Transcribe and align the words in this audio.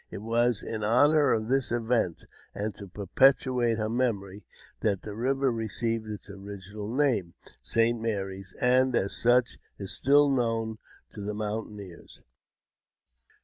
It 0.09 0.23
was 0.23 0.63
in 0.63 0.83
honour 0.83 1.31
of 1.31 1.47
this 1.47 1.71
event, 1.71 2.25
and 2.55 2.73
to 2.73 2.87
perpetuate 2.87 3.77
her 3.77 3.87
memory, 3.87 4.43
that 4.79 5.03
the 5.03 5.13
river 5.13 5.51
received 5.51 6.07
its 6.07 6.27
original 6.27 6.87
name, 6.91 7.35
St. 7.61 8.01
Mary's, 8.01 8.55
and 8.59 8.95
as 8.95 9.15
such 9.15 9.59
is 9.77 9.91
still 9.91 10.27
known 10.27 10.79
to 11.11 11.21
the 11.21 11.35
mountaineers. 11.35 12.23